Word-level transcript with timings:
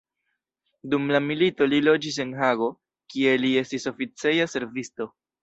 Dum 0.93 1.03
la 1.15 1.19
milito 1.25 1.67
li 1.73 1.81
loĝis 1.89 2.17
en 2.25 2.31
Hago, 2.39 2.71
kie 3.15 3.37
li 3.45 3.53
estis 3.63 3.87
oficeja 3.93 4.51
servisto. 4.57 5.11